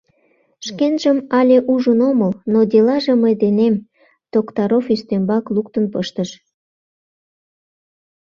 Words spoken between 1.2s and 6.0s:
але ужын омыл, но делаже мый денем,— Токтаров ӱстембак луктын